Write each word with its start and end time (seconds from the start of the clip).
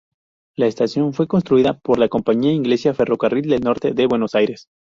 La 0.55 0.65
estación 0.65 1.13
fue 1.13 1.27
construida 1.27 1.77
por 1.77 1.99
la 1.99 2.09
compañía 2.09 2.51
inglesa 2.53 2.95
Ferrocarril 2.95 3.47
del 3.47 3.61
Norte 3.61 3.91
de 3.93 4.07
Buenos 4.07 4.33
Aires. 4.33 4.67